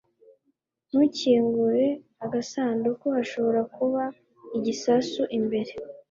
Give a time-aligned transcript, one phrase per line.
[0.89, 1.85] Ntukingure
[2.25, 3.05] agasanduku.
[3.17, 4.03] Hashobora kuba
[4.57, 5.71] igisasu imbere.